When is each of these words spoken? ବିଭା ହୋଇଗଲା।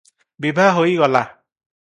ବିଭା 0.45 0.65
ହୋଇଗଲା। 0.77 1.23